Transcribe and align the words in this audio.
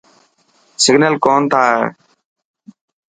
سگنل 0.83 1.13
ڪون 1.23 1.41
تا 1.51 1.59
آئي. 1.71 1.83